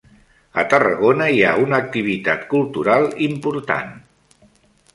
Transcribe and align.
A 0.61 0.61
Tarragona 0.71 1.27
hi 1.35 1.43
ha 1.49 1.51
una 1.65 1.79
activitat 1.85 2.49
cultural 2.55 3.07
important. 3.29 3.95